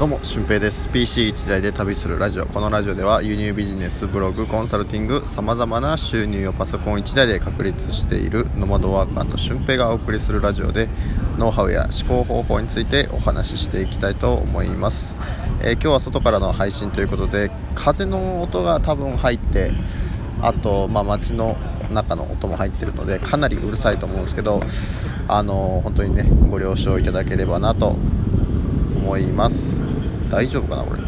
[0.00, 0.88] どうも俊平です。
[0.88, 2.46] PC1 台で旅するラジオ。
[2.46, 10.88] このラジオでは輸入ビジネスブログコンサルティングさまざまな収入をパソコン1台で確立しているノマドワーカーの俊平がお送りするラジオで
[11.36, 15.18] ノウハウや思考方法についてお話ししていきたいと思います、
[15.60, 19.70] えー、今日は外からの配信ということで風の音が多分入って
[20.40, 21.58] あと、まあ、街の
[21.92, 24.62] 中の音も入ってるのでかなりうるさいと思うんですけど
[25.28, 27.96] あのー、本当にねご了承いただければなと
[28.96, 29.89] 思います。
[30.30, 31.02] 大丈夫かなこれ。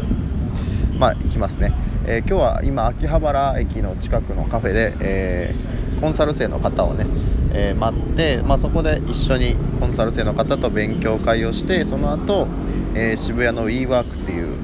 [0.99, 1.73] まあ行きますね、
[2.05, 7.05] えー、今日は今秋葉原駅の近くのカフェで、えー、コンサル生の方をね、
[7.51, 12.47] えー、待って、まあ、そこで一緒にコンサル生の方と勉強会をしてその後、
[12.95, 14.57] え渋谷の WeWork っていう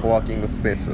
[0.00, 0.88] コワーキングスペース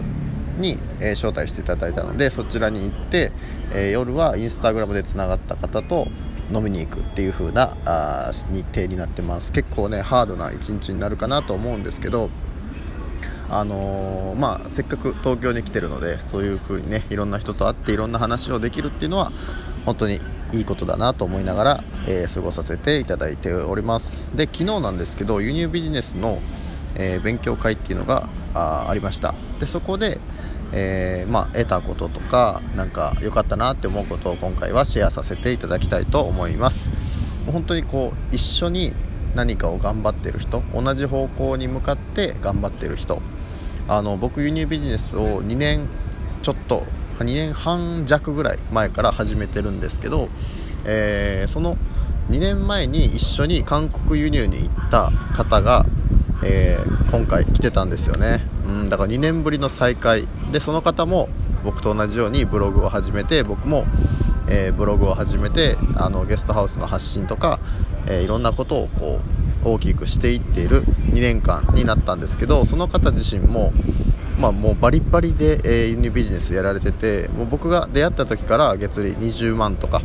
[0.58, 3.32] に、え招待していただいたのでそちらに行って、
[3.74, 6.08] え夜はインスタグラムでつながった方と
[6.52, 9.52] 飲みに行くっていう風なあ日程になってます。
[9.52, 12.28] 結構ねハードな一日になるかなと思うんですけど
[13.50, 19.32] あのー、まあ、せっかく東京に来てるのでそういう風にねいろんな人と会っていろんな話をできるっていうのは
[19.84, 20.20] 本当に
[20.52, 24.34] いいことだなと思いながら、えー、過ごさせていただいております。
[24.36, 26.40] で昨日なんですけど輸入ビジネスの、
[26.94, 29.34] えー、勉強会っていうのがあありました。
[29.58, 30.20] でそこで、
[30.72, 36.92] えー、まあ、得たこととか何か良かったなって思うことを今回はシェアさせていただきたいと思います。
[37.50, 38.92] 本当にこう一緒に
[39.34, 43.22] 何かを頑張ってる人同じ方向に向かって頑張ってる人
[43.90, 45.88] あの僕輸入ビジネスを2年
[46.42, 46.84] ちょっと
[47.18, 50.28] 2年半弱ぐらい前から始めてるんですけど、
[50.84, 51.76] えー、その
[52.28, 55.86] 2年前に一緒に韓国輸入に行った方が、
[56.44, 60.28] えー、今回来てたんですよね、うん、だから2年ぶりの再会。
[60.52, 61.28] でその方も
[61.64, 63.86] 僕と同じようにブログを始めて僕も、
[64.48, 67.58] えー、ブログを始めてあのゲストハウスの発信とか、
[68.06, 73.72] えいろんなことをこう大きくしていっている2年間になったんですけどその方自身も、
[74.38, 80.02] まあ、もうバリバリで、えー、輸入ビジネスやられててもう僕が出会った時から月利20万とか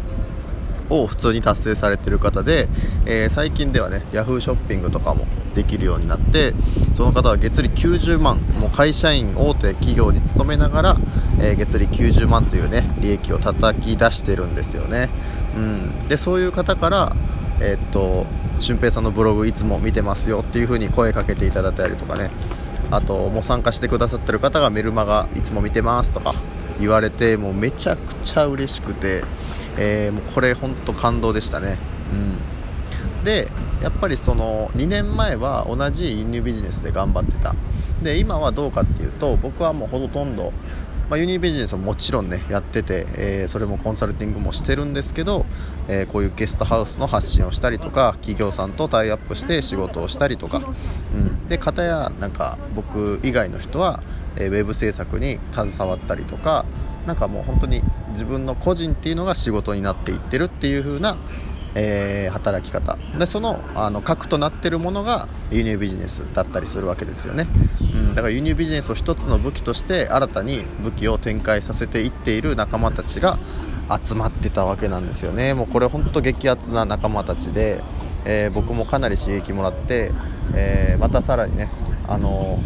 [0.89, 2.69] を普通に達成されてる方で、
[3.05, 6.53] えー、最近ではね Yahoo ショッピングとかもできるようになって
[6.93, 10.97] その方は月利90万もう会社員大手企業に勤めながら、
[11.39, 15.09] えー、月利90万というね利益を叩き出してるんですよね、
[15.55, 17.15] うん、でそういう方から
[17.61, 18.25] え、っと
[18.59, 22.31] 俊平さんのブログいつも見てますよっていう風に声かけていただいたりとかね。
[22.91, 26.35] あともう参加してくださってる方がメルマガいつも見てますとか
[26.79, 29.23] 言われてもうめちゃくちゃ嬉しくて、
[29.77, 31.77] えー、もうこれ本当感動でしたね、
[33.17, 33.47] うん、で
[33.81, 37.55] やっぱりその2年前は同じ輸入ビジネスで頑張ってた。
[38.03, 40.53] で今はどうかっていうと僕はもうほとんど
[41.09, 45.45] まあ、ユニビジネスももちろんねやってて、えー、それもコンサルティングもしてるんですけど、
[45.87, 50.61] えー、こういうゲストハウスの発信をしたりとか企業さんとタイアップして仕事をしたりとか、
[51.13, 54.01] うん、で片やなんか僕以外の人は、
[54.35, 56.65] えー、ウェブ制作に携わったりとか
[57.05, 57.83] なんかもう本当に
[58.13, 61.17] 自分の個人っていうのが仕事になっていってるっていう風な
[61.75, 62.97] えー、働き方。
[63.19, 67.47] でそのあの核となっているものが輸入ビジネスだったりするわけですよね、
[68.15, 73.37] だから輸入ビジネスを一つの武器として新たに武器を展開させていっている仲間たちが
[74.01, 75.53] 集まってたわけなんですよね。
[75.53, 77.83] もうこれ本当激アツな仲間たちで、
[78.23, 80.11] えー、僕もかなり刺激もらって、
[80.53, 81.69] えー、またさらにね
[82.07, 82.59] あの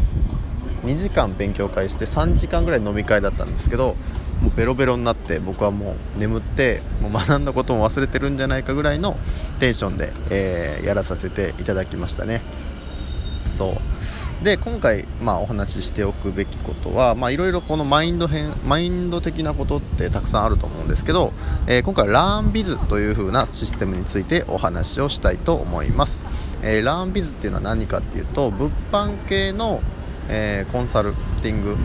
[0.84, 3.96] 2時間勉強会して3時間ぐらい飲み会だったんですけど
[4.42, 9.18] もうベロベロになって僕はもう眠ってもう学んだことも忘れてるんじゃないかぐらいの
[9.60, 12.42] テンションで、えー、やらさせていただきましたね。
[13.50, 13.89] そう。
[14.44, 21.34] で今回、まあ、お話ししておくべきことはいろいろこのマインド編マインド的なことってたくさんあると思うんですけど、
[21.68, 26.24] えー、今回ラーンビズという風なシステムについてお話をしたいと思います、
[26.62, 29.82] えー、ラーンビズっていうのは何かっていうと物販系の、
[30.30, 31.76] えー、コンサルティング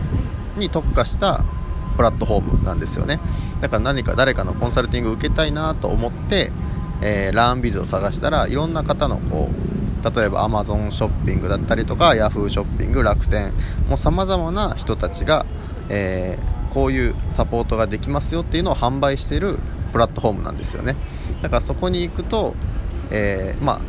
[0.57, 1.43] に特化した
[1.97, 3.19] プラットフォームなんですよね。
[3.61, 6.51] だから何か誰かのコンサルティングを受けたいなと思って、
[7.01, 9.74] えー、ラーンビズを探したらいろんな方のこう
[10.13, 13.51] 例えば Amazon ショッピングだったりとか Yahoo ショッピング楽天
[13.87, 15.47] もうさまざまな人たちが、
[15.89, 19.57] えー、こういうサポートができますよっていうのを販売している
[19.91, 20.95] プラットフォームなんですよね。
[21.41, 22.53] だからそこに行くと、
[23.11, 23.81] えー、ま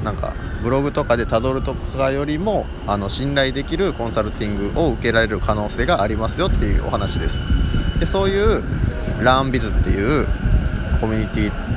[0.00, 0.32] あなんか
[0.62, 7.44] ブログとかでたどるとかよりもあの信頼できるコンサルティングを受けられる可能性がありますよっていうお話です。
[7.98, 8.62] でそういう
[9.22, 10.26] ランビズっていう
[11.00, 11.67] コミュニティ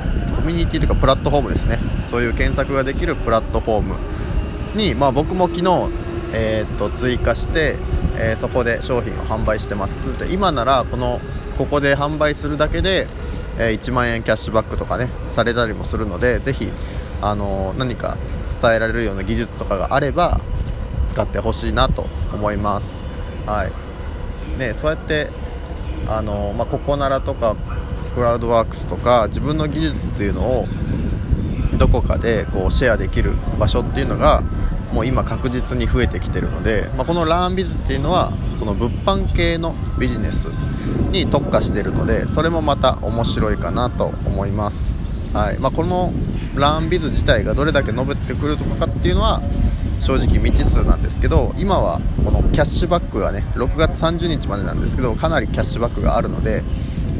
[0.42, 1.78] コミュニティというかプラットフォームですね。
[2.10, 3.96] そういう検索ができるプラットフォーム
[4.74, 5.88] に、まあ、僕も昨日、
[6.34, 7.76] えー、と追加して、
[8.16, 9.98] えー、そこで商品を販売してます。
[10.18, 11.20] で今ならこの
[11.56, 13.06] ここで販売するだけで、
[13.56, 16.72] えー、1万円キャッシュバックとかねされたりもするのでぜひ
[17.20, 18.16] あの何か
[18.60, 20.40] 伝えられるような技術とかがあれば
[21.06, 23.00] 使ってほしいなと思います。
[23.46, 24.58] はい。
[24.58, 25.28] ねそうやって
[26.08, 27.54] あの、まあ、ココナラとか
[28.14, 30.66] クラウドワークスとか自分の技術っていうのを
[31.78, 34.42] どこかでこうシェアできる場所っていうのが
[34.92, 40.46] もう今確実に増えてきてるので、まあ、このラーンビズっていうのはその物販系のビジネス
[41.10, 44.98] に特化してるのでそれもまた面白いかなと思います、
[45.32, 45.58] はい。
[45.58, 46.12] まあ、この
[46.54, 49.40] ランビズ自体がどれだけ伸びてくるのかっていうのは
[50.00, 56.62] 正直未知数なんですけど今はこのキャッシュバックがね6月30日までなんですけどかなりキャッシュバックがあるので、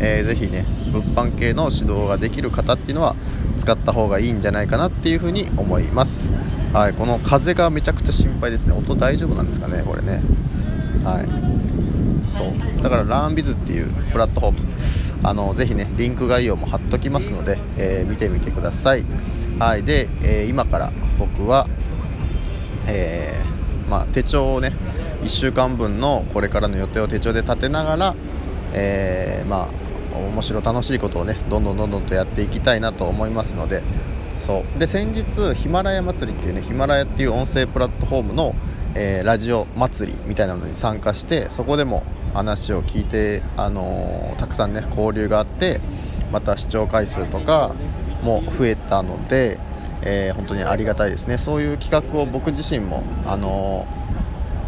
[0.03, 3.15] えー、ぜひね物販系の指導ができる方っていうのは
[3.59, 6.33] 使った方がいいんじゃないかなっていうふうに思います。
[6.73, 8.73] はいこの風がめちゃくちゃ心配ですね。
[8.73, 10.21] 音大丈夫なんですかねこれね。
[11.05, 12.29] はい。
[12.29, 12.83] そう。
[12.83, 14.69] だからラーンビズっていうプラットフォーム
[15.23, 19.05] あのぜひねリンク概要も貼っときますので、えー、見てみてください。
[19.59, 19.85] はい。
[19.85, 21.69] で、えー、今から僕は、
[22.89, 24.73] えー、まあ、手帳をね
[25.23, 28.15] 1週間分のこれからの予定を手帳で立てながら、
[28.73, 29.82] えまあ
[30.19, 33.83] 面白楽しいことをねどんどんどんどんとやっていきたいなと思いますので
[34.39, 34.79] そう。
[34.79, 38.55] で先日ヒマラヤ祭りっていうねヒマラヤっていう音声プラットフォームの、
[38.95, 42.03] えー、ラジオ祭りみたいなのに参加してそこでも
[42.35, 45.81] 話を聞いて、あのー、たくさんね交流があって
[46.33, 47.75] また視聴回数とか
[48.23, 49.59] も増えたので、
[50.03, 51.39] えー、本当にありがたいですね。
[51.39, 53.87] そういう企画を僕自身も、あの、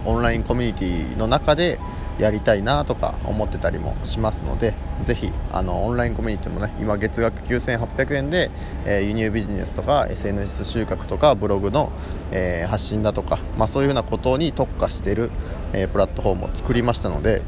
[0.04, 1.78] オンラインコミュニティの中で
[2.18, 8.50] やりたいなとか思ってたりもしますのでぜひあのオンラインコミュニティもね今月額9800円で、
[8.84, 11.90] えー、輸入ビジネスとか SNS 収穫とかブログの、
[12.30, 15.30] えー、発信だとか、まあ、そういうふうなことに特化してる、
[15.72, 17.42] えー、プラットフォームを作りましたので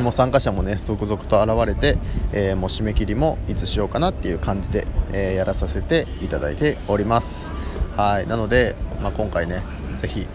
[0.00, 1.96] もう参加者もね続々と現れて、
[2.34, 7.50] えもう締め切りもいつしようかなっていう感じで、えやらさせていただいております。
[7.96, 8.26] はい。
[8.26, 9.62] なので、まあ、今回ね
[9.94, 10.26] ぜひ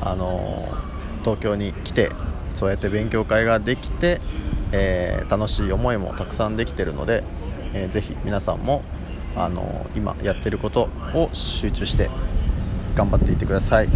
[0.00, 0.66] あの
[1.22, 2.10] 東京に来て
[2.56, 4.20] そうやって勉強会ができて、
[4.72, 7.22] えー、楽しい思いもたくさんできてるので、
[7.74, 8.82] えー、ぜひ皆さんも、
[9.36, 12.10] あのー、今やってることを集中して
[12.94, 13.88] 頑張っていってください、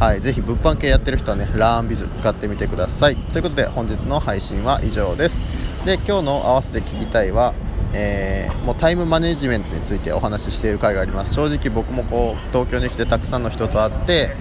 [0.00, 3.16] はい、ぜひ物販系やってる人はねラーンビズ使ってみてください。
[3.16, 5.44] ということで本日の配信は以上です。
[5.84, 7.54] で今日の合わせて聞きたいは
[7.98, 11.32] えー、もうタイムマネジメントについてお話ししている回があります。
[11.32, 14.36] 正直僕もこう東京に来てたくさんの人と会って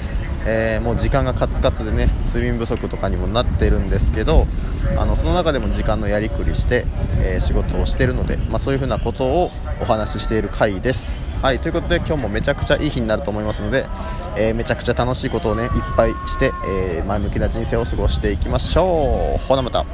[0.46, 4.46] えー、もう時間がカツカツでね睡眠不足とかにもなってるんですけど
[4.98, 6.86] あのその中でも時間のやりくりして、
[7.20, 9.52] えー、仕事をしてるので、まあ、そういうふうなことを
[9.82, 11.24] お話ししている回です。
[11.42, 13.86] はいということで今日もめちゃくちゃいい日になると思いますので、
[14.36, 19.46] えー、めちゃくちゃ楽しいことをねいっぱいして、え前向きな人生を過ごしていきましょう。
[19.46, 19.86] ほなまた